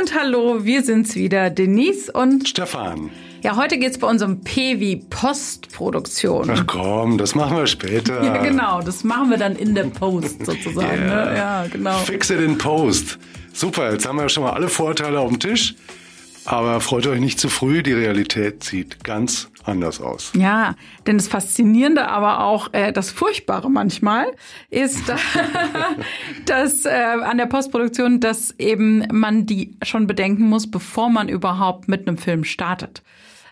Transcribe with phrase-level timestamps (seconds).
[0.00, 3.10] und hallo, wir sind's wieder, Denise und Stefan.
[3.42, 6.48] Ja, heute geht's bei uns um P wie Postproduktion.
[6.50, 8.24] Ach komm, das machen wir später.
[8.24, 11.02] Ja, genau, das machen wir dann in der Post sozusagen.
[11.02, 11.24] Yeah.
[11.26, 11.36] Ne?
[11.36, 11.98] Ja, genau.
[11.98, 13.18] Fix it in Post.
[13.52, 15.74] Super, jetzt haben wir schon mal alle Vorteile auf dem Tisch.
[16.44, 20.32] Aber freut euch nicht zu früh, die Realität sieht ganz anders aus.
[20.34, 20.74] Ja,
[21.06, 24.26] denn das Faszinierende, aber auch äh, das Furchtbare manchmal
[24.70, 25.12] ist,
[26.46, 31.88] dass äh, an der Postproduktion, dass eben man die schon bedenken muss, bevor man überhaupt
[31.88, 33.02] mit einem Film startet.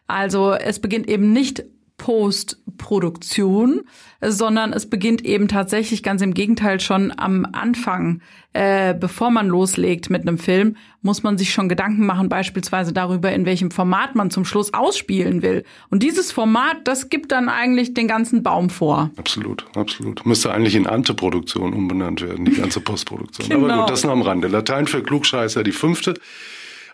[0.07, 1.65] Also es beginnt eben nicht
[1.99, 3.83] Postproduktion,
[4.21, 10.09] sondern es beginnt eben tatsächlich ganz im Gegenteil schon am Anfang, äh, bevor man loslegt
[10.09, 14.31] mit einem Film, muss man sich schon Gedanken machen, beispielsweise darüber, in welchem Format man
[14.31, 15.65] zum Schluss ausspielen will.
[15.91, 19.11] Und dieses Format, das gibt dann eigentlich den ganzen Baum vor.
[19.17, 20.25] Absolut, absolut.
[20.25, 23.49] Müsste eigentlich in Anteproduktion umbenannt werden, die ganze Postproduktion.
[23.49, 23.65] Genau.
[23.69, 24.49] Aber gut, das nur am Rande.
[24.49, 26.15] Latein für Klugscheißer, die fünfte.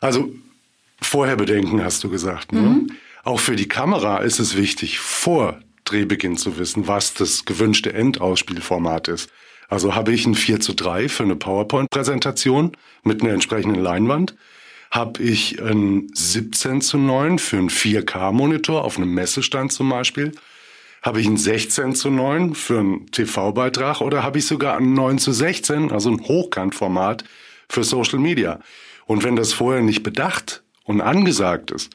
[0.01, 0.33] Also
[1.01, 2.53] vorher bedenken, hast du gesagt.
[2.53, 2.61] Ne?
[2.61, 2.87] Mhm.
[3.25, 9.09] Auch für die Kamera ist es wichtig, vor Drehbeginn zu wissen, was das gewünschte Endausspielformat
[9.09, 9.31] ist.
[9.71, 14.37] Also habe ich ein 4 zu 3 für eine PowerPoint-Präsentation mit einer entsprechenden Leinwand.
[14.91, 20.33] Habe ich ein 17 zu 9 für einen 4K-Monitor auf einem Messestand zum Beispiel.
[21.03, 25.19] Habe ich ein 16 zu 9 für einen TV-Beitrag oder habe ich sogar ein 9
[25.19, 27.25] zu 16, also ein Hochkantformat
[27.71, 28.61] für Social Media.
[29.07, 31.91] Und wenn das vorher nicht bedacht und angesagt ist,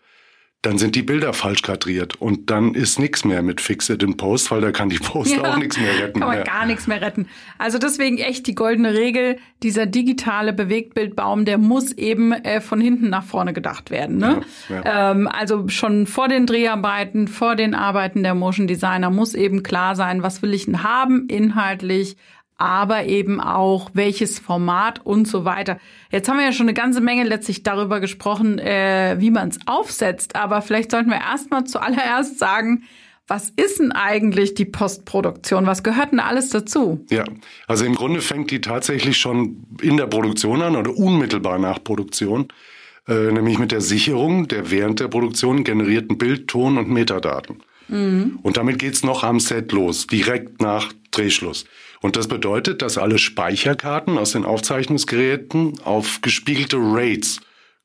[0.61, 4.51] dann sind die Bilder falsch kadriert und dann ist nichts mehr mit Fixed in Post,
[4.51, 6.19] weil da kann die Post Ja, auch nichts mehr retten.
[6.19, 6.43] Kann man Ja.
[6.43, 7.27] gar nichts mehr retten.
[7.57, 13.09] Also deswegen echt die goldene Regel, dieser digitale Bewegtbildbaum, der muss eben äh, von hinten
[13.09, 14.17] nach vorne gedacht werden.
[14.17, 14.41] Ne?
[14.67, 19.63] Ja, Ähm, also schon vor den Dreharbeiten, vor den Arbeiten der Motion Designer muss eben
[19.63, 22.17] klar sein, was will ich denn haben inhaltlich,
[22.59, 25.79] aber eben auch welches Format und so weiter.
[26.11, 29.59] Jetzt haben wir ja schon eine ganze Menge letztlich darüber gesprochen, äh, wie man es
[29.65, 32.83] aufsetzt, aber vielleicht sollten wir erstmal zuallererst sagen,
[33.27, 35.67] was ist denn eigentlich die Postproduktion?
[35.67, 37.05] Was gehört denn alles dazu?
[37.09, 37.23] Ja,
[37.67, 42.47] also im Grunde fängt die tatsächlich schon in der Produktion an oder unmittelbar nach Produktion,
[43.07, 47.63] äh, nämlich mit der Sicherung der während der Produktion generierten Bild-, Ton- und Metadaten.
[47.91, 51.65] Und damit geht's noch am Set los, direkt nach Drehschluss.
[52.01, 57.41] Und das bedeutet, dass alle Speicherkarten aus den Aufzeichnungsgeräten auf gespiegelte RAIDs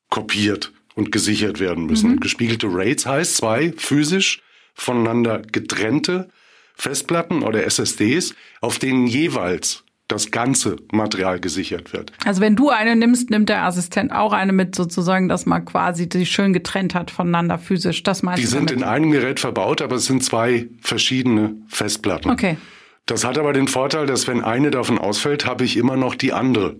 [0.09, 2.11] kopiert und gesichert werden müssen.
[2.11, 4.41] Und gespiegelte RAIDs heißt zwei physisch
[4.73, 6.29] voneinander getrennte
[6.75, 12.11] Festplatten oder SSDs, auf denen jeweils das ganze Material gesichert wird.
[12.25, 16.07] Also wenn du eine nimmst, nimmt der Assistent auch eine mit, sozusagen, dass man quasi
[16.07, 18.03] die schön getrennt hat voneinander physisch.
[18.03, 18.83] Das meinst Die sind damit?
[18.83, 22.29] in einem Gerät verbaut, aber es sind zwei verschiedene Festplatten.
[22.29, 22.57] Okay.
[23.05, 26.33] Das hat aber den Vorteil, dass wenn eine davon ausfällt, habe ich immer noch die
[26.33, 26.77] andere.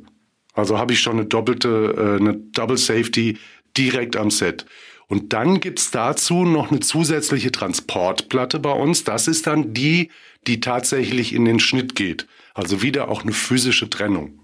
[0.54, 3.38] Also habe ich schon eine doppelte, äh, eine Double Safety
[3.78, 4.66] direkt am Set.
[5.08, 9.04] Und dann gibt's dazu noch eine zusätzliche Transportplatte bei uns.
[9.04, 10.10] Das ist dann die,
[10.48, 12.28] die tatsächlich in den Schnitt geht.
[12.56, 14.40] Also wieder auch eine physische Trennung.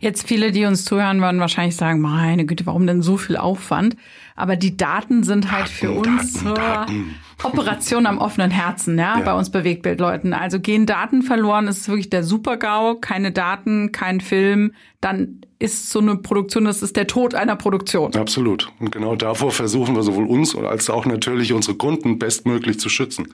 [0.00, 3.96] Jetzt viele, die uns zuhören, werden wahrscheinlich sagen, meine Güte, warum denn so viel Aufwand?
[4.34, 7.14] Aber die Daten sind halt für uns Daten, Daten.
[7.42, 9.24] Operation am offenen Herzen, ja, Ja.
[9.24, 10.32] bei uns Bewegtbildleuten.
[10.32, 15.98] Also gehen Daten verloren, ist wirklich der Super-GAU, keine Daten, kein Film, dann ist so
[16.00, 18.14] eine Produktion, das ist der Tod einer Produktion.
[18.14, 18.70] Absolut.
[18.80, 23.32] Und genau davor versuchen wir sowohl uns als auch natürlich unsere Kunden bestmöglich zu schützen.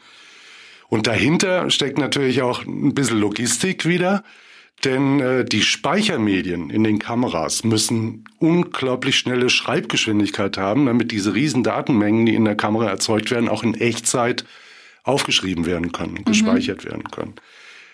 [0.88, 4.24] Und dahinter steckt natürlich auch ein bisschen Logistik wieder,
[4.84, 11.62] denn äh, die Speichermedien in den Kameras müssen unglaublich schnelle Schreibgeschwindigkeit haben, damit diese riesen
[11.62, 14.44] Datenmengen, die in der Kamera erzeugt werden, auch in Echtzeit
[15.02, 17.34] aufgeschrieben werden können, gespeichert werden können.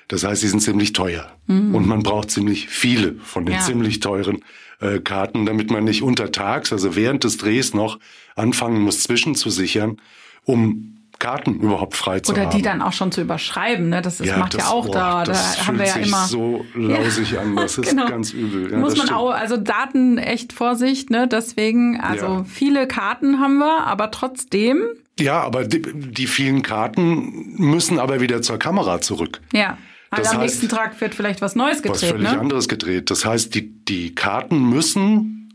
[0.09, 3.61] Das heißt, sie sind ziemlich teuer und man braucht ziemlich viele von den Ja.
[3.61, 4.45] ziemlich teuren
[4.81, 7.99] äh, Karten, damit man nicht untertags, also während des Drehs noch
[8.37, 9.97] anfangen muss, zwischenzusichern,
[10.45, 12.51] um Karten überhaupt frei zu Oder haben.
[12.57, 14.03] die dann auch schon zu überschreiben, ne?
[14.03, 15.25] Das, macht ja das- auch boah, da.
[15.25, 16.27] Da das haben wir ja sich immer.
[16.27, 17.57] so lausig an.
[17.57, 18.07] Das ist Genau.
[18.07, 18.71] ganz übel.
[18.71, 19.21] Ja, Muss das man stimmt.
[19.21, 21.27] auch, also Daten echt Vorsicht, ne?
[21.29, 22.45] Deswegen, also Ja.
[22.45, 24.83] viele Karten haben wir, aber trotzdem,
[25.19, 29.41] Ja, aber die, die vielen Karten müssen aber wieder zur Kamera zurück.
[29.53, 29.79] ja.
[30.09, 32.39] Also Das am heißt- nächsten Tag wird vielleicht was Neues was gedreht, völlig ne?
[32.39, 33.11] anderes gedreht.
[33.11, 35.46] Das heißt, die, die Karten müssen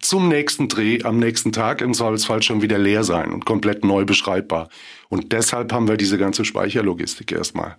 [0.00, 4.04] zum nächsten Dreh am nächsten Tag im Zweifelsfall schon wieder leer sein und komplett neu
[4.04, 4.68] beschreibbar.
[5.08, 7.76] Und deshalb haben wir diese ganze Speicherlogistik erstmal.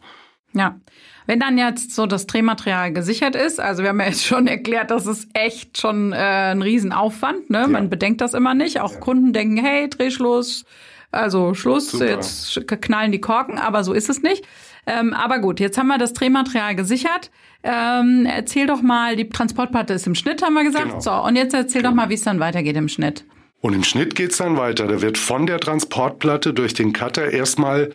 [0.54, 0.80] Ja.
[1.26, 4.90] Wenn dann jetzt so das Drehmaterial gesichert ist, also wir haben ja jetzt schon erklärt,
[4.90, 7.68] das ist echt schon äh, ein Riesenaufwand, ne?
[7.68, 8.80] Man bedenkt das immer nicht.
[8.80, 10.66] Auch Kunden denken, hey, Drehschluss,
[11.12, 12.06] also Schluss, Super.
[12.08, 14.44] jetzt knallen die Korken, aber so ist es nicht.
[14.90, 17.30] Ähm, aber gut, jetzt haben wir das Drehmaterial gesichert.
[17.62, 20.88] Ähm, erzähl doch mal, die Transportplatte ist im Schnitt, haben wir gesagt.
[20.88, 21.00] Genau.
[21.00, 21.92] So, und jetzt erzähl genau.
[21.92, 23.26] doch mal, wie es dann weitergeht im Schnitt.
[23.62, 24.88] Und im Schnitt geht's dann weiter.
[24.88, 27.94] Da wird von der Transportplatte durch den Cutter erstmal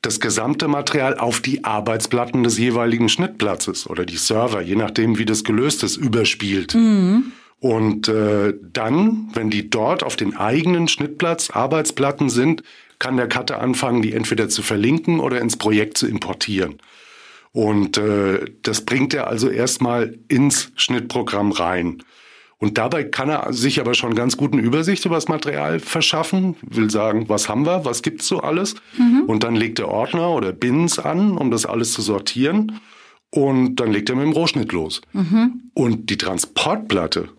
[0.00, 5.24] das gesamte Material auf die Arbeitsplatten des jeweiligen Schnittplatzes oder die Server, je nachdem, wie
[5.24, 6.74] das gelöst ist, überspielt.
[6.74, 7.32] Mhm.
[7.60, 12.64] Und äh, dann, wenn die dort auf den eigenen Schnittplatz Arbeitsplatten sind,
[13.02, 16.76] kann der Cutter anfangen, die entweder zu verlinken oder ins Projekt zu importieren.
[17.50, 22.04] Und äh, das bringt er also erstmal ins Schnittprogramm rein.
[22.58, 26.90] Und dabei kann er sich aber schon ganz guten Übersicht über das Material verschaffen, will
[26.90, 28.76] sagen, was haben wir, was gibt's so alles.
[28.96, 29.24] Mhm.
[29.26, 32.80] Und dann legt er Ordner oder Bins an, um das alles zu sortieren.
[33.30, 35.00] Und dann legt er mit dem Rohschnitt los.
[35.12, 35.62] Mhm.
[35.74, 37.30] Und die Transportplatte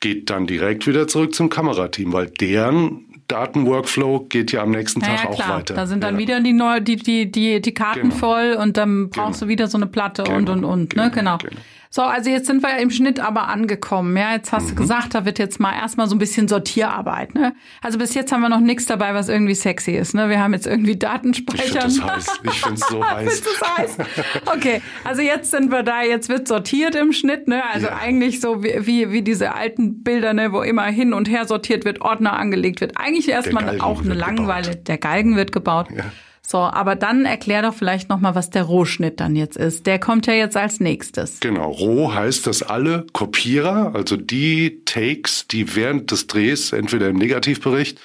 [0.00, 5.24] geht dann direkt wieder zurück zum Kamerateam, weil deren Datenworkflow geht ja am nächsten Tag
[5.24, 5.58] ja, auch klar.
[5.58, 5.74] weiter.
[5.74, 6.20] Da sind dann ja.
[6.20, 8.14] wieder die, neu, die, die, die, die Karten genau.
[8.14, 9.46] voll und dann brauchst genau.
[9.46, 10.36] du wieder so eine Platte genau.
[10.36, 10.96] und und und.
[10.96, 11.10] Ne?
[11.10, 11.38] Genau.
[11.38, 11.56] genau.
[11.96, 14.14] So, also jetzt sind wir im Schnitt aber angekommen.
[14.18, 14.68] Ja, jetzt hast mhm.
[14.68, 17.34] du gesagt, da wird jetzt mal erstmal so ein bisschen Sortierarbeit.
[17.34, 17.54] Ne?
[17.80, 20.14] Also bis jetzt haben wir noch nichts dabei, was irgendwie sexy ist.
[20.14, 20.28] Ne?
[20.28, 21.86] Wir haben jetzt irgendwie Datenspeicher.
[21.86, 22.26] Ich finde heiß.
[22.44, 23.42] Ich finde es so heiß.
[23.78, 23.96] heiß.
[24.44, 26.02] Okay, also jetzt sind wir da.
[26.02, 27.48] Jetzt wird sortiert im Schnitt.
[27.48, 27.62] Ne?
[27.72, 27.96] Also ja.
[27.96, 30.52] eigentlich so wie, wie, wie diese alten Bilder, ne?
[30.52, 32.98] wo immer hin und her sortiert wird, Ordner angelegt wird.
[32.98, 34.70] Eigentlich erstmal auch eine Langeweile.
[34.70, 34.88] Gebaut.
[34.88, 35.88] Der Galgen wird gebaut.
[35.96, 36.04] Ja.
[36.48, 39.84] So, aber dann erklär doch vielleicht nochmal, was der Rohschnitt dann jetzt ist.
[39.86, 41.40] Der kommt ja jetzt als nächstes.
[41.40, 47.16] Genau, Roh heißt, dass alle Kopierer, also die Takes, die während des Drehs entweder im
[47.16, 48.00] Negativbericht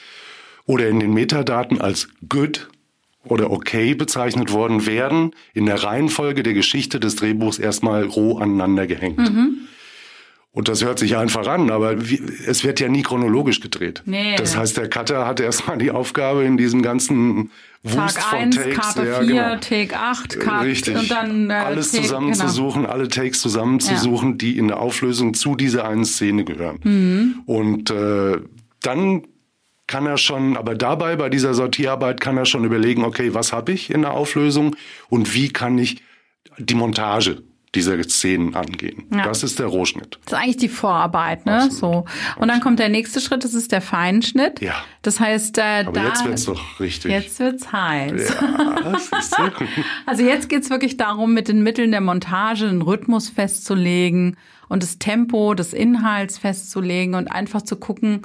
[0.66, 2.68] oder in den Metadaten als good
[3.26, 8.88] oder okay bezeichnet worden werden, in der Reihenfolge der Geschichte des Drehbuchs erstmal roh aneinander
[8.88, 9.20] gehängt.
[9.20, 9.68] Mhm.
[10.54, 11.96] Und das hört sich einfach an, aber
[12.46, 14.04] es wird ja nie chronologisch gedreht.
[14.06, 14.36] Nee.
[14.36, 17.52] Das heißt, der Cutter hatte erstmal die Aufgabe in diesem ganzen
[17.84, 19.56] Wust Tag 1, Karte ja, 4, genau.
[19.56, 20.98] Take 8, Karte Richtig.
[20.98, 22.94] und dann äh, alles Take, zusammenzusuchen, genau.
[22.94, 24.36] alle Takes zusammenzusuchen, ja.
[24.36, 26.80] die in der Auflösung zu dieser einen Szene gehören.
[26.84, 27.42] Mhm.
[27.46, 28.40] Und äh,
[28.82, 29.24] dann
[29.88, 33.72] kann er schon, aber dabei bei dieser Sortierarbeit kann er schon überlegen, okay, was habe
[33.72, 34.76] ich in der Auflösung
[35.08, 36.04] und wie kann ich
[36.58, 37.42] die Montage
[37.76, 39.06] dieser Szenen angehen.
[39.14, 39.24] Ja.
[39.24, 40.20] Das ist der Rohschnitt.
[40.26, 41.64] Das ist eigentlich die Vorarbeit, ne?
[41.64, 42.08] Absolut.
[42.10, 42.42] So.
[42.42, 44.60] Und dann kommt der nächste Schritt, das ist der Feinschnitt.
[44.62, 44.76] Ja.
[45.02, 47.12] Das heißt, äh, Aber da, jetzt wird's doch richtig.
[47.12, 48.36] Jetzt wird's heiß.
[48.42, 48.94] Ja,
[50.06, 54.36] also jetzt geht's wirklich darum, mit den Mitteln der Montage den Rhythmus festzulegen
[54.68, 58.24] und das Tempo des Inhalts festzulegen und einfach zu gucken,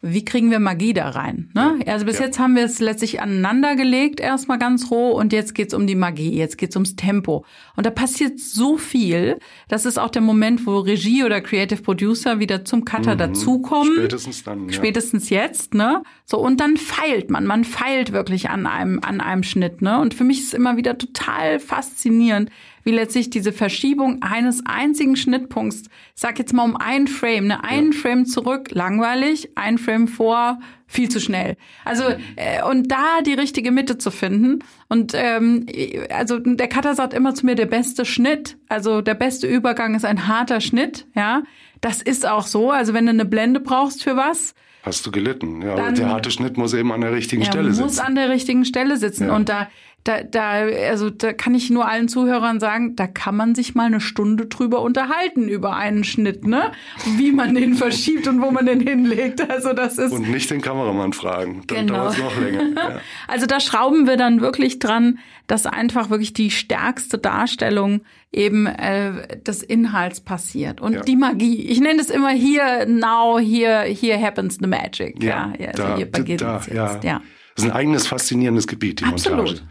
[0.00, 1.50] wie kriegen wir Magie da rein?
[1.54, 1.80] Ne?
[1.86, 2.26] Also bis ja.
[2.26, 6.36] jetzt haben wir es letztlich aneinandergelegt, erstmal ganz roh, und jetzt geht's um die Magie,
[6.36, 7.44] jetzt geht's ums Tempo.
[7.74, 12.38] Und da passiert so viel, das ist auch der Moment, wo Regie oder Creative Producer
[12.38, 13.18] wieder zum Cutter mhm.
[13.18, 13.94] dazukommen.
[13.96, 14.66] Spätestens dann.
[14.66, 14.72] Ja.
[14.72, 16.02] Spätestens jetzt, ne?
[16.24, 17.44] So, und dann feilt man.
[17.44, 20.00] Man feilt wirklich an einem, an einem Schnitt, ne?
[20.00, 22.50] Und für mich ist immer wieder total faszinierend,
[22.88, 27.62] wie letztlich diese Verschiebung eines einzigen Schnittpunkts, ich sag jetzt mal um einen Frame, ne,
[27.62, 27.98] einen ja.
[27.98, 31.58] Frame zurück, langweilig, ein Frame vor, viel zu schnell.
[31.84, 32.04] Also
[32.36, 35.66] äh, und da die richtige Mitte zu finden und ähm,
[36.08, 40.06] also der Cutter sagt immer zu mir der beste Schnitt, also der beste Übergang ist
[40.06, 41.42] ein harter Schnitt, ja.
[41.82, 44.54] Das ist auch so, also wenn du eine Blende brauchst für was,
[44.88, 45.60] Hast du gelitten.
[45.60, 47.82] Ja, dann, der harte Schnitt muss eben an der richtigen Stelle sitzen.
[47.82, 49.26] muss an der richtigen Stelle sitzen.
[49.26, 49.36] Ja.
[49.36, 49.68] Und da
[50.08, 50.52] da, da,
[50.88, 54.46] also da kann ich nur allen Zuhörern sagen, da kann man sich mal eine Stunde
[54.46, 56.72] drüber unterhalten über einen Schnitt, ne?
[57.18, 59.50] Wie man den verschiebt und wo man den hinlegt.
[59.50, 61.98] Also das ist und nicht den Kameramann fragen, dann genau.
[61.98, 62.58] dauert es noch länger.
[62.78, 63.00] Ja.
[63.26, 69.40] Also da schrauben wir dann wirklich dran, dass einfach wirklich die stärkste Darstellung eben äh,
[69.42, 71.00] des Inhalts passiert und ja.
[71.02, 71.66] die Magie.
[71.66, 75.22] Ich nenne es immer hier now, here here happens the magic.
[75.22, 77.04] Ja, ja also da, hier beginnt da, es jetzt.
[77.04, 77.20] Ja.
[77.56, 79.46] Das ist ein eigenes faszinierendes Gebiet, die Absolut.
[79.46, 79.68] Montage.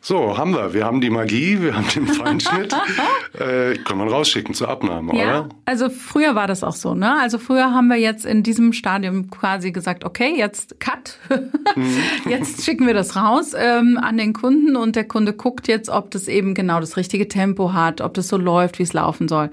[0.00, 0.74] So, haben wir.
[0.74, 2.72] Wir haben die Magie, wir haben den Feinschnitt.
[3.34, 5.48] äh, können wir rausschicken zur Abnahme, ja, oder?
[5.64, 7.18] Also früher war das auch so, ne?
[7.20, 11.18] Also früher haben wir jetzt in diesem Stadium quasi gesagt, okay, jetzt Cut.
[11.74, 11.96] Mhm.
[12.30, 16.12] jetzt schicken wir das raus ähm, an den Kunden und der Kunde guckt jetzt, ob
[16.12, 19.50] das eben genau das richtige Tempo hat, ob das so läuft, wie es laufen soll.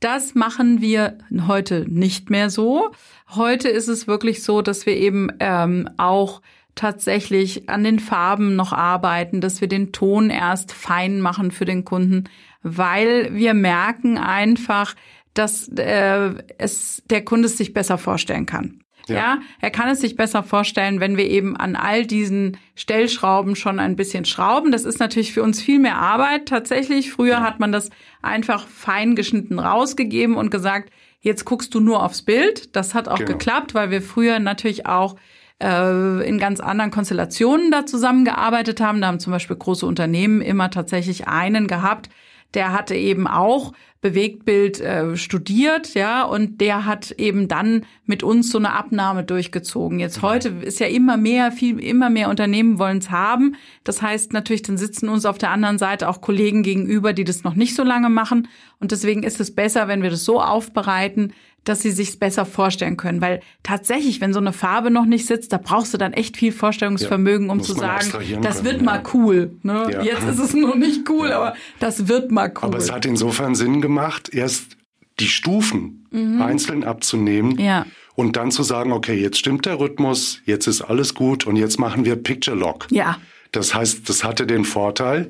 [0.00, 1.16] Das machen wir
[1.46, 2.90] heute nicht mehr so.
[3.34, 6.42] Heute ist es wirklich so, dass wir eben ähm, auch
[6.76, 11.84] tatsächlich an den Farben noch arbeiten, dass wir den Ton erst fein machen für den
[11.84, 12.24] Kunden,
[12.62, 14.94] weil wir merken einfach,
[15.34, 18.80] dass äh, es der Kunde es sich besser vorstellen kann.
[19.08, 19.16] Ja.
[19.16, 19.38] ja.
[19.60, 23.96] er kann es sich besser vorstellen, wenn wir eben an all diesen Stellschrauben schon ein
[23.96, 24.72] bisschen schrauben.
[24.72, 27.12] Das ist natürlich für uns viel mehr Arbeit tatsächlich.
[27.12, 27.42] Früher ja.
[27.42, 27.90] hat man das
[28.20, 30.90] einfach fein geschnitten rausgegeben und gesagt,
[31.20, 32.74] jetzt guckst du nur aufs Bild.
[32.74, 33.32] Das hat auch genau.
[33.32, 35.16] geklappt, weil wir früher natürlich auch
[35.62, 39.00] äh, in ganz anderen Konstellationen da zusammengearbeitet haben.
[39.00, 42.10] Da haben zum Beispiel große Unternehmen immer tatsächlich einen gehabt,
[42.54, 48.50] der hatte eben auch Bewegtbild äh, studiert, ja, und der hat eben dann mit uns
[48.50, 49.98] so eine Abnahme durchgezogen.
[49.98, 53.56] Jetzt heute ist ja immer mehr, viel, immer mehr Unternehmen wollen es haben.
[53.84, 57.42] Das heißt natürlich, dann sitzen uns auf der anderen Seite auch Kollegen gegenüber, die das
[57.42, 58.48] noch nicht so lange machen.
[58.78, 61.32] Und deswegen ist es besser, wenn wir das so aufbereiten,
[61.66, 63.20] dass sie sich besser vorstellen können.
[63.20, 66.52] Weil tatsächlich, wenn so eine Farbe noch nicht sitzt, da brauchst du dann echt viel
[66.52, 68.06] Vorstellungsvermögen, um zu sagen,
[68.40, 69.10] das wird können, mal ja.
[69.12, 69.50] cool.
[69.62, 69.88] Ne?
[69.92, 70.02] Ja.
[70.02, 71.36] Jetzt ist es noch nicht cool, ja.
[71.36, 72.62] aber das wird mal cool.
[72.62, 74.76] Aber es hat insofern Sinn gemacht, erst
[75.18, 76.40] die Stufen mhm.
[76.40, 77.58] einzeln abzunehmen.
[77.58, 77.84] Ja.
[78.14, 81.78] Und dann zu sagen, okay, jetzt stimmt der Rhythmus, jetzt ist alles gut und jetzt
[81.78, 82.86] machen wir Picture Lock.
[82.90, 83.18] Ja.
[83.52, 85.28] Das heißt, das hatte den Vorteil,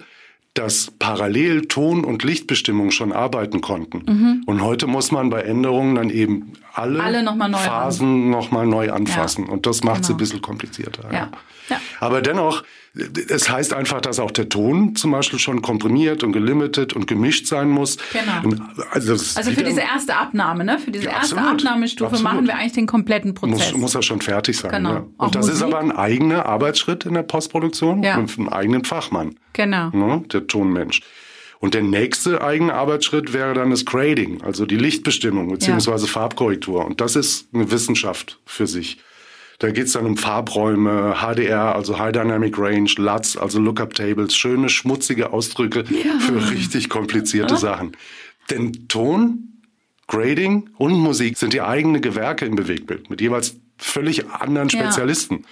[0.58, 4.02] dass parallel Ton- und Lichtbestimmung schon arbeiten konnten.
[4.06, 4.42] Mhm.
[4.46, 8.90] Und heute muss man bei Änderungen dann eben alle, alle noch neu Phasen nochmal neu
[8.90, 9.46] anfassen.
[9.46, 9.52] Ja.
[9.52, 10.16] Und das macht es genau.
[10.16, 11.12] ein bisschen komplizierter.
[11.12, 11.30] Ja.
[11.68, 11.80] ja.
[12.00, 12.64] Aber dennoch,
[13.29, 17.47] es heißt einfach, dass auch der Ton zum Beispiel schon komprimiert und gelimitet und gemischt
[17.47, 17.99] sein muss.
[18.12, 18.57] Genau.
[18.91, 20.79] Also, also für diese erste Abnahme, ne?
[20.79, 22.33] Für diese ja, erste Abnahmestufe absolut.
[22.33, 23.73] machen wir eigentlich den kompletten Prozess.
[23.73, 24.71] Muss, muss er schon fertig sein.
[24.71, 24.93] Genau.
[24.93, 25.07] Ne?
[25.19, 25.55] Und das Musik.
[25.55, 28.17] ist aber ein eigener Arbeitsschritt in der Postproduktion ja.
[28.17, 29.37] mit einem eigenen Fachmann.
[29.53, 29.91] Genau.
[29.91, 30.25] Ne?
[30.33, 31.03] Der Tonmensch.
[31.59, 36.12] Und der nächste eigene Arbeitsschritt wäre dann das Grading, also die Lichtbestimmung beziehungsweise ja.
[36.12, 36.85] Farbkorrektur.
[36.85, 38.99] Und das ist eine Wissenschaft für sich.
[39.58, 44.68] Da geht's dann um Farbräume, HDR, also High Dynamic Range, LUTs, also Lookup Tables, schöne,
[44.68, 46.18] schmutzige Ausdrücke ja.
[46.18, 47.60] für richtig komplizierte ja.
[47.60, 47.96] Sachen.
[48.50, 49.62] Denn Ton,
[50.08, 55.44] Grading und Musik sind die eigene Gewerke im Bewegtbild mit jeweils völlig anderen Spezialisten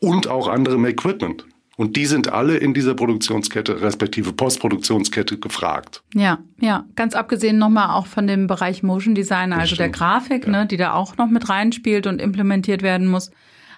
[0.00, 0.08] ja.
[0.08, 1.46] und auch anderem Equipment.
[1.76, 6.02] Und die sind alle in dieser Produktionskette, respektive Postproduktionskette gefragt.
[6.14, 6.84] Ja, ja.
[6.96, 10.50] Ganz abgesehen nochmal auch von dem Bereich Motion Design, also der Grafik, ja.
[10.50, 13.30] ne, die da auch noch mit reinspielt und implementiert werden muss.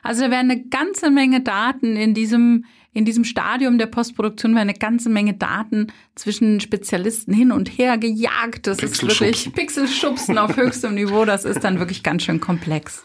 [0.02, 4.68] Also da werden eine ganze Menge Daten in diesem, in diesem Stadium der Postproduktion werden
[4.68, 8.68] eine ganze Menge Daten zwischen Spezialisten hin und her gejagt.
[8.68, 11.24] Das ist wirklich Pixelschubsen auf höchstem Niveau.
[11.24, 13.04] Das ist dann wirklich ganz schön komplex.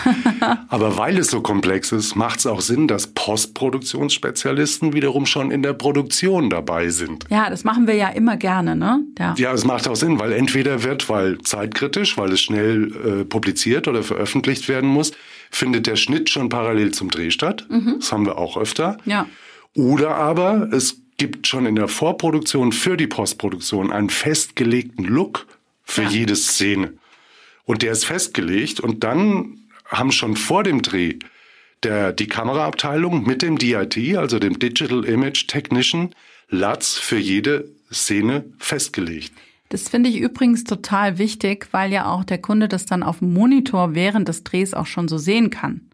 [0.68, 5.62] Aber weil es so komplex ist, macht es auch Sinn, dass Postproduktionsspezialisten wiederum schon in
[5.62, 7.24] der Produktion dabei sind.
[7.30, 9.00] Ja, das machen wir ja immer gerne, ne?
[9.18, 13.24] Ja, ja es macht auch Sinn, weil entweder wird, weil zeitkritisch, weil es schnell äh,
[13.24, 15.12] publiziert oder veröffentlicht werden muss,
[15.52, 17.66] findet der Schnitt schon parallel zum Dreh statt.
[17.68, 17.96] Mhm.
[18.00, 18.96] Das haben wir auch öfter.
[19.04, 19.28] Ja.
[19.74, 25.46] Oder aber es gibt schon in der Vorproduktion für die Postproduktion einen festgelegten Look
[25.84, 26.08] für ja.
[26.08, 26.94] jede Szene.
[27.64, 31.18] Und der ist festgelegt und dann haben schon vor dem Dreh
[31.82, 36.14] der, die Kameraabteilung mit dem DIT, also dem Digital Image Technician,
[36.48, 39.32] LUTs für jede Szene festgelegt.
[39.72, 43.32] Das finde ich übrigens total wichtig, weil ja auch der Kunde das dann auf dem
[43.32, 45.88] Monitor während des Drehs auch schon so sehen kann.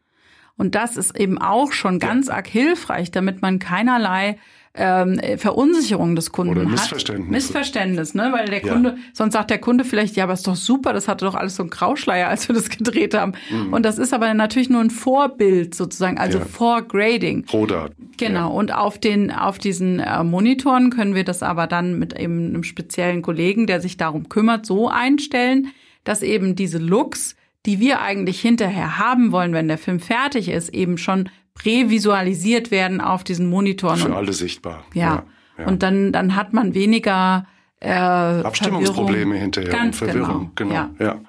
[0.57, 4.37] Und das ist eben auch schon ganz arg hilfreich, damit man keinerlei
[4.79, 7.27] ähm, Verunsicherung des Kunden Oder Missverständnis.
[7.27, 7.33] hat.
[7.33, 8.31] Missverständnis, ne?
[8.33, 8.97] Weil der Kunde, ja.
[9.13, 11.65] sonst sagt der Kunde vielleicht, ja, aber ist doch super, das hatte doch alles so
[11.65, 13.33] ein Grauschleier, als wir das gedreht haben.
[13.51, 13.73] Mhm.
[13.73, 16.45] Und das ist aber natürlich nur ein Vorbild sozusagen, also ja.
[16.45, 17.45] Vorgrading.
[17.53, 18.11] Rohdaten.
[18.17, 18.39] Genau.
[18.39, 18.47] Ja.
[18.47, 22.63] Und auf den, auf diesen äh, Monitoren können wir das aber dann mit eben einem
[22.63, 25.69] speziellen Kollegen, der sich darum kümmert, so einstellen,
[26.05, 30.71] dass eben diese Looks die wir eigentlich hinterher haben wollen, wenn der Film fertig ist,
[30.71, 31.29] eben schon
[31.59, 33.99] prävisualisiert werden auf diesen Monitoren.
[33.99, 34.85] Für alle sichtbar.
[34.95, 35.25] Ja.
[35.59, 35.67] ja.
[35.67, 37.47] Und dann, dann hat man weniger
[37.81, 39.41] äh, Abstimmungsprobleme Verwirrung.
[39.41, 40.53] hinterher Ganz und Verwirrung.
[40.55, 40.71] Genau.
[40.71, 40.91] genau.
[40.99, 41.21] Ja.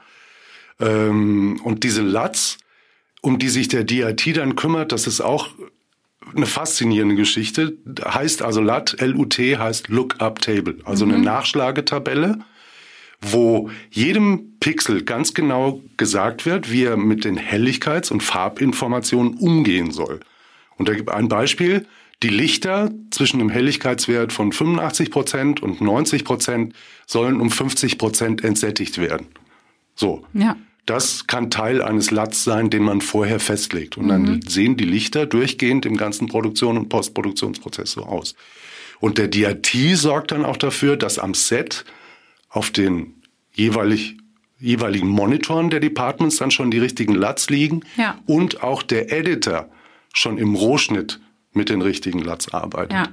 [0.79, 0.87] ja.
[0.87, 2.57] Ähm, und diese LUTs,
[3.21, 5.49] um die sich der DIT dann kümmert, das ist auch
[6.35, 7.77] eine faszinierende Geschichte.
[8.05, 11.13] Heißt also LUT, LUT heißt Lookup Table, also mhm.
[11.15, 12.39] eine Nachschlagetabelle
[13.21, 19.91] wo jedem Pixel ganz genau gesagt wird, wie er mit den Helligkeits- und Farbinformationen umgehen
[19.91, 20.21] soll.
[20.77, 21.85] Und da gibt ein Beispiel.
[22.23, 26.73] Die Lichter zwischen dem Helligkeitswert von 85 Prozent und 90 Prozent
[27.05, 29.27] sollen um 50 Prozent entsättigt werden.
[29.95, 30.25] So.
[30.33, 30.57] Ja.
[30.85, 33.97] Das kann Teil eines LUTs sein, den man vorher festlegt.
[33.97, 34.41] Und dann mhm.
[34.47, 38.35] sehen die Lichter durchgehend im ganzen Produktion- und Postproduktionsprozess so aus.
[38.99, 41.85] Und der DIT sorgt dann auch dafür, dass am Set
[42.49, 44.17] auf den jeweilig,
[44.59, 48.19] jeweiligen Monitoren der Departments dann schon die richtigen LUTs liegen ja.
[48.25, 49.69] und auch der Editor
[50.13, 51.19] schon im Rohschnitt
[51.53, 52.93] mit den richtigen LUTs arbeitet.
[52.93, 53.07] Ja.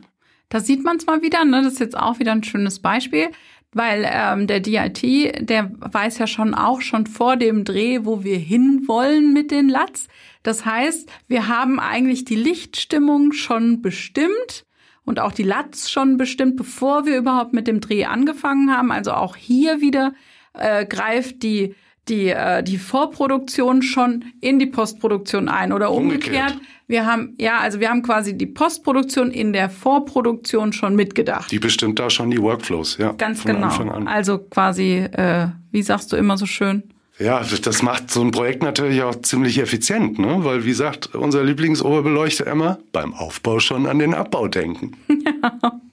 [0.49, 1.63] Da sieht man es mal wieder, ne?
[1.63, 3.31] das ist jetzt auch wieder ein schönes Beispiel,
[3.73, 8.39] weil ähm, der DIT, der weiß ja schon auch schon vor dem Dreh, wo wir
[8.39, 10.09] hinwollen mit den LUTs.
[10.43, 14.66] Das heißt, wir haben eigentlich die Lichtstimmung schon bestimmt
[15.07, 18.93] und auch die LUTs schon bestimmt, bevor wir überhaupt mit dem Dreh angefangen haben.
[18.93, 20.13] Also auch hier wieder
[20.53, 21.75] äh, greift die
[22.09, 26.53] die, äh, die Vorproduktion schon in die Postproduktion ein oder umgekehrt.
[26.53, 26.61] Umgekehrt.
[26.89, 31.51] Wir haben, ja, also wir haben quasi die Postproduktion in der Vorproduktion schon mitgedacht.
[31.51, 33.13] Die bestimmt da schon die Workflows, ja.
[33.13, 33.69] Ganz genau.
[34.05, 36.85] Also quasi, äh, wie sagst du immer so schön?
[37.19, 40.45] Ja, das macht so ein Projekt natürlich auch ziemlich effizient, ne?
[40.45, 44.93] Weil, wie sagt unser Lieblingsoberbeleuchter immer, beim Aufbau schon an den Abbau denken.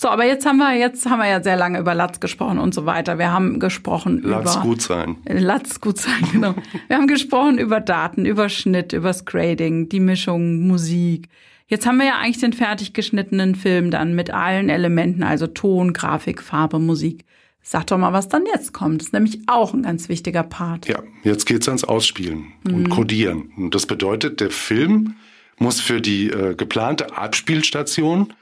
[0.00, 2.72] So, aber jetzt haben wir, jetzt haben wir ja sehr lange über Latz gesprochen und
[2.72, 3.18] so weiter.
[3.18, 4.62] Wir haben gesprochen Latz über.
[4.62, 5.16] gut sein.
[5.26, 6.54] Latz gut sein, genau.
[6.86, 11.28] Wir haben gesprochen über Daten, über Schnitt, übers Grading, die Mischung, Musik.
[11.66, 15.92] Jetzt haben wir ja eigentlich den fertig geschnittenen Film dann mit allen Elementen, also Ton,
[15.92, 17.24] Grafik, Farbe, Musik.
[17.62, 19.00] Sag doch mal, was dann jetzt kommt.
[19.02, 20.88] Das ist nämlich auch ein ganz wichtiger Part.
[20.88, 22.74] Ja, jetzt geht's ans Ausspielen Mhm.
[22.74, 23.52] und Codieren.
[23.56, 25.16] Und das bedeutet, der Film
[25.58, 28.32] muss für die äh, geplante Abspielstation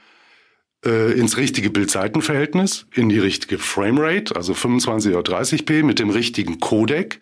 [0.85, 6.59] äh, ins richtige Bild-Seiten-Verhältnis, in die richtige Framerate, also 25 oder 30p, mit dem richtigen
[6.59, 7.19] Codec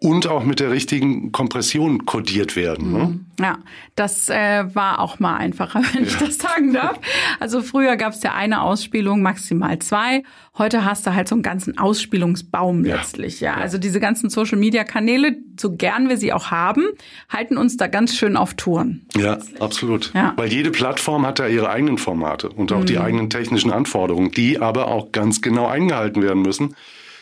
[0.00, 2.92] und auch mit der richtigen Kompression codiert werden.
[2.92, 3.20] Ne?
[3.40, 3.58] Ja,
[3.96, 6.98] das äh, war auch mal einfacher, wenn ich das sagen darf.
[7.40, 10.22] Also früher gab es ja eine Ausspielung, maximal zwei.
[10.56, 12.96] Heute hast du halt so einen ganzen Ausspielungsbaum Ja.
[12.96, 13.40] letztlich.
[13.40, 16.84] Ja, also diese ganzen Social-Media-Kanäle, so gern wir sie auch haben,
[17.28, 19.06] halten uns da ganz schön auf Touren.
[19.16, 20.12] Ja, absolut.
[20.14, 20.32] Ja.
[20.36, 24.60] Weil jede Plattform hat da ihre eigenen Formate und auch die eigenen technischen Anforderungen, die
[24.60, 26.74] aber auch ganz genau eingehalten werden müssen.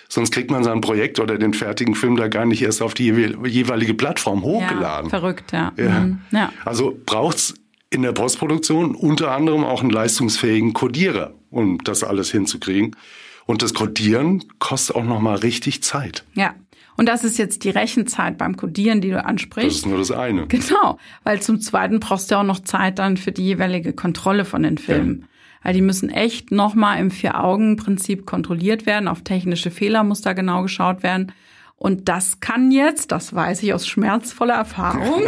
[0.09, 3.11] Sonst kriegt man sein Projekt oder den fertigen Film da gar nicht erst auf die
[3.13, 5.11] jewe- jeweilige Plattform Ja, hochgeladen.
[5.11, 5.73] verrückt, ja.
[5.77, 6.01] Ja.
[6.01, 6.21] Mhm.
[6.31, 6.53] ja.
[6.65, 7.55] Also braucht's
[7.91, 12.95] in der Postproduktion unter anderem auch einen leistungsfähigen Codierer, um das alles hinzukriegen.
[13.47, 16.25] Und das Codieren kostet auch nochmal richtig Zeit.
[16.35, 16.55] Ja.
[16.97, 19.77] Und das ist jetzt die Rechenzeit beim Codieren, die du Das ansprichst.
[19.79, 20.47] ist nur das eine.
[20.47, 24.63] Genau, weil zum Zweiten brauchst du auch noch Zeit dann für die jeweilige Kontrolle von
[24.63, 25.27] den Filmen.
[25.67, 29.09] Weil die müssen echt nochmal im Vier-Augen-Prinzip kontrolliert werden.
[29.09, 31.33] Auf technische Fehler muss da genau geschaut werden.
[31.75, 35.25] Und das kann jetzt, das weiß ich aus schmerzvoller Erfahrung,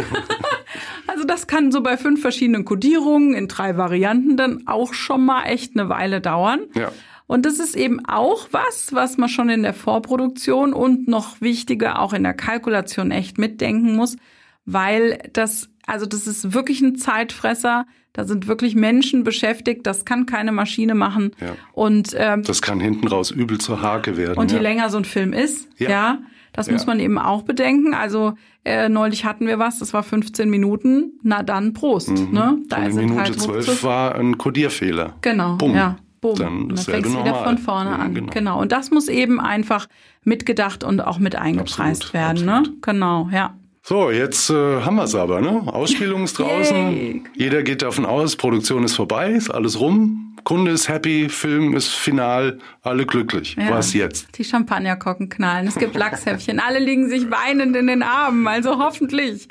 [1.07, 5.43] also das kann so bei fünf verschiedenen Codierungen in drei Varianten dann auch schon mal
[5.43, 6.61] echt eine Weile dauern.
[6.73, 6.93] Ja.
[7.27, 11.99] Und das ist eben auch was, was man schon in der Vorproduktion und noch wichtiger
[11.99, 14.15] auch in der Kalkulation echt mitdenken muss,
[14.63, 17.85] weil das, also das ist wirklich ein Zeitfresser.
[18.13, 19.85] Da sind wirklich Menschen beschäftigt.
[19.85, 21.31] Das kann keine Maschine machen.
[21.39, 21.53] Ja.
[21.73, 24.37] Und ähm, Das kann hinten raus übel zur Hake werden.
[24.37, 24.63] und je ja.
[24.63, 26.17] länger so ein Film ist, ja, Ja.
[26.53, 27.93] das muss man eben auch bedenken.
[27.93, 28.33] Also
[28.65, 31.13] äh, neulich hatten wir was, das war 15 Minuten.
[31.23, 32.09] Na dann Prost.
[32.31, 32.57] Ne?
[32.67, 33.01] Da ist es Mhm.
[33.01, 35.13] Minute halt zwölf ruckzuck- war ein Codierfehler.
[35.21, 35.75] Genau, Bumm.
[35.75, 35.97] ja.
[36.21, 36.35] Bumm.
[36.35, 38.13] Dann und dann fängst du wieder von vorne an.
[38.13, 38.31] genau.
[38.33, 38.59] Genau.
[38.61, 39.87] Und das muss eben einfach
[40.25, 42.45] mitgedacht und auch mit eingepreist Absolut, werden.
[42.45, 42.53] Ne?
[42.57, 42.81] absolut.
[42.81, 43.55] Genau, ja.
[43.89, 45.63] So, jetzt äh, haben wir es aber, ne?
[45.65, 46.91] Ausspielung ist draußen.
[46.91, 47.23] Yay.
[47.33, 50.35] Jeder geht davon aus, Produktion ist vorbei, ist alles rum.
[50.43, 53.55] Kunde ist happy, Film ist final, alle glücklich.
[53.55, 53.71] Ja.
[53.71, 54.37] Was jetzt?
[54.37, 55.67] Die Champagnerkorken knallen.
[55.67, 56.59] Es gibt Lachshäppchen.
[56.59, 58.47] Alle liegen sich weinend in den Armen.
[58.47, 59.47] Also hoffentlich.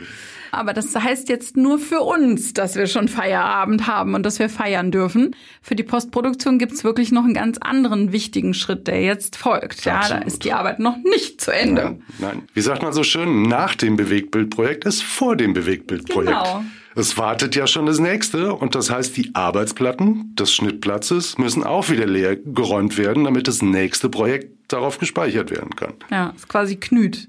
[0.51, 4.49] Aber das heißt jetzt nur für uns, dass wir schon Feierabend haben und dass wir
[4.49, 5.35] feiern dürfen.
[5.63, 9.85] Für die Postproduktion gibt's wirklich noch einen ganz anderen wichtigen Schritt, der jetzt folgt.
[9.85, 10.25] Ja, da Absolut.
[10.25, 11.83] ist die Arbeit noch nicht zu Ende.
[11.83, 12.43] Nein, nein.
[12.55, 16.33] Wie sagt man so schön, nach dem Bewegtbildprojekt ist vor dem Bewegtbildprojekt.
[16.33, 16.65] Genau.
[16.95, 21.91] Es wartet ja schon das nächste und das heißt, die Arbeitsplatten des Schnittplatzes müssen auch
[21.91, 25.95] wieder leer geräumt werden, damit das nächste Projekt darauf gespeichert werden kann.
[26.11, 27.29] Ja, ist quasi Knüt.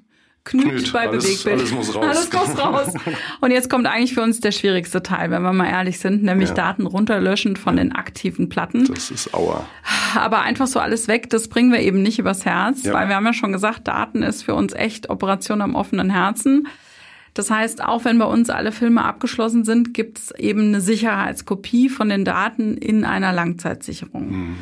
[0.50, 1.60] Knüt, bei alles- Bewegtbild.
[1.60, 2.06] alles muss raus.
[2.06, 2.94] Alles muss raus.
[3.42, 6.50] Und jetzt kommt eigentlich für uns der schwierigste Teil, wenn wir mal ehrlich sind, nämlich
[6.50, 6.56] Ja.
[6.56, 8.86] Daten runterlöschen von den aktiven Platten.
[8.94, 9.66] Das ist Aua.
[10.16, 12.94] Aber einfach so alles weg, das bringen wir eben nicht übers Herz, Ja.
[12.94, 16.68] weil wir haben ja schon gesagt, Daten ist für uns echt Operation am offenen Herzen.
[17.36, 21.88] Das heißt, auch wenn bei uns alle Filme abgeschlossen sind, gibt es eben eine Sicherheitskopie
[21.88, 24.56] von den Daten in einer Langzeitsicherung.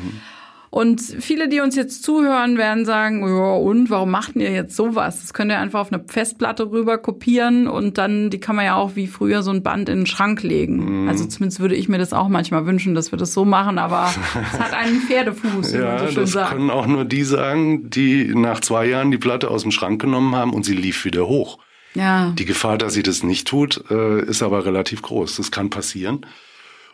[0.70, 5.20] Und viele, die uns jetzt zuhören, werden sagen, ja, und warum macht ihr jetzt sowas?
[5.20, 8.76] Das könnt ihr einfach auf eine Festplatte rüber kopieren und dann, die kann man ja
[8.76, 11.08] auch wie früher so ein Band in den Schrank legen.
[11.08, 14.12] Also zumindest würde ich mir das auch manchmal wünschen, dass wir das so machen, aber
[14.52, 16.52] es hat einen Pferdefuß, wie man Ja, so schön das sagt.
[16.52, 20.34] können auch nur die sagen, die nach zwei Jahren die Platte aus dem Schrank genommen
[20.36, 21.58] haben und sie lief wieder hoch.
[21.94, 22.32] Ja.
[22.38, 25.36] Die Gefahr, dass sie das nicht tut, äh, ist aber relativ groß.
[25.36, 26.26] Das kann passieren.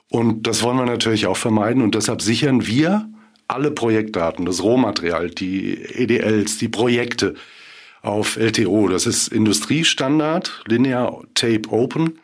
[0.08, 1.82] Und das wollen wir natürlich auch vermeiden.
[1.82, 3.08] Und deshalb sichern wir
[3.48, 7.34] alle Projektdaten, das Rohmaterial, die EDLs, die Projekte
[8.02, 8.88] auf LTO.
[8.88, 12.18] Das ist Industriestandard, Linear Tape Open.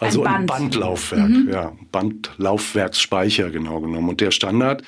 [0.00, 0.60] Also Ein ein, Band.
[0.72, 4.08] Bandlaufwerk, ja, Bandlaufwerksspeicher genau genommen.
[4.08, 4.82] Und der Standard,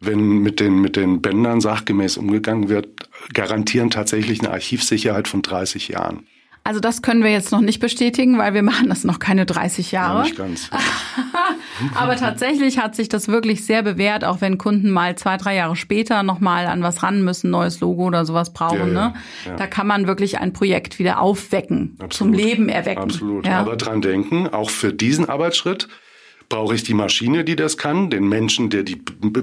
[0.00, 2.88] wenn mit den, mit den Bändern sachgemäß umgegangen wird,
[3.34, 6.26] garantieren tatsächlich eine Archivsicherheit von 30 Jahren.
[6.64, 9.92] Also das können wir jetzt noch nicht bestätigen, weil wir machen das noch keine 30
[9.92, 10.18] Jahre.
[10.18, 10.70] Ja, nicht ganz.
[11.94, 15.76] Aber tatsächlich hat sich das wirklich sehr bewährt, auch wenn Kunden mal zwei, drei Jahre
[15.76, 18.78] später nochmal an was ran müssen, neues Logo oder sowas brauchen.
[18.78, 19.14] Ja, ja, ne?
[19.46, 19.56] Ja.
[19.56, 22.12] Da kann man wirklich ein Projekt wieder aufwecken, Absolut.
[22.12, 23.02] zum Leben erwecken.
[23.02, 23.48] Absolut.
[23.48, 25.88] Aber dran denken, auch für diesen Arbeitsschritt
[26.48, 29.02] brauche ich die Maschine, die das kann, den Menschen, der die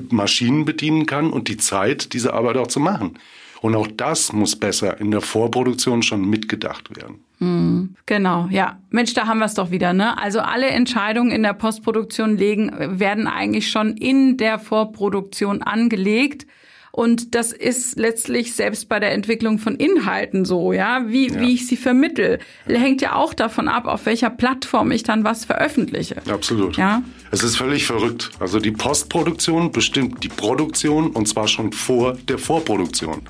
[0.10, 3.20] Maschinen bedienen kann und die Zeit, diese Arbeit auch zu machen.
[3.64, 7.24] Und auch das muss besser in der Vorproduktion schon mitgedacht werden.
[7.40, 7.96] Mhm.
[8.06, 8.78] Genau, ja.
[8.90, 10.18] Mensch, da haben wir es doch wieder, ne?
[10.18, 16.46] Also alle Entscheidungen in der Postproduktion legen, werden eigentlich schon in der Vorproduktion angelegt.
[16.92, 21.40] Und das ist letztlich selbst bei der Entwicklung von Inhalten so, ja, wie, ja.
[21.40, 22.40] wie ich sie vermittel.
[22.66, 26.18] Hängt ja auch davon ab, auf welcher Plattform ich dann was veröffentliche.
[26.30, 26.76] Absolut.
[26.76, 27.02] Ja.
[27.32, 28.30] Es ist völlig verrückt.
[28.42, 33.22] Also die Postproduktion bestimmt die Produktion und zwar schon vor der Vorproduktion.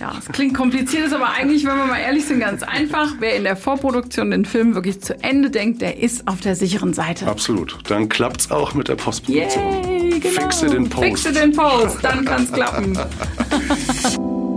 [0.00, 3.14] Ja, es klingt kompliziert, ist aber eigentlich, wenn wir mal ehrlich sind, ganz einfach.
[3.18, 6.92] Wer in der Vorproduktion den Film wirklich zu Ende denkt, der ist auf der sicheren
[6.92, 7.26] Seite.
[7.26, 7.78] Absolut.
[7.88, 9.84] Dann klappt's auch mit der Postproduktion.
[9.84, 10.40] Yay, genau.
[10.40, 11.04] Fixe den Post.
[11.04, 12.98] Fixe den Post, dann kann's klappen.